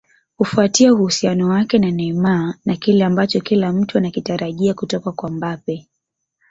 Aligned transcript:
Kufuatia 0.37 0.93
uhusiano 0.93 1.47
wake 1.49 1.77
na 1.79 1.91
Neymar 1.91 2.55
na 2.65 2.75
kile 2.75 3.05
ambacho 3.05 3.39
kila 3.41 3.73
mtu 3.73 3.97
anakitarajia 3.97 4.73
kutoka 4.73 5.11
kwa 5.11 5.29
Mbappe 5.31 5.87